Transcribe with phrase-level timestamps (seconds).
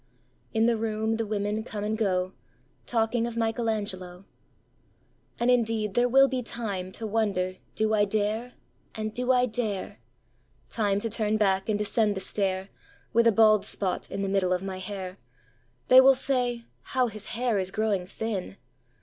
[0.51, 7.07] In the room the women come and goTalking of Michelangelo.And indeed there will be timeTo
[7.07, 8.53] wonder, "Do I dare?"
[8.95, 12.69] and, "Do I dare?"Time to turn back and descend the stair,
[13.13, 17.59] With a bald spot in the middle of my hair—(They will say: "How his hair
[17.59, 18.57] is growing thin!")